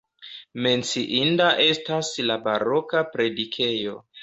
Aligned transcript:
Menciinda 0.67 1.51
estas 1.67 2.11
la 2.31 2.39
baroka 2.49 3.07
predikejo. 3.13 3.97